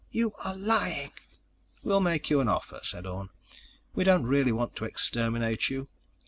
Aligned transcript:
"You 0.09 0.33
are 0.43 0.55
lying!" 0.55 1.11
"We'll 1.83 1.99
make 1.99 2.31
you 2.31 2.39
an 2.39 2.49
offer," 2.49 2.79
said 2.81 3.05
Orne. 3.05 3.29
"We 3.93 4.03
don't 4.03 4.25
really 4.25 4.51
want 4.51 4.75
to 4.77 4.85
exterminate 4.85 5.69
you. 5.69 5.89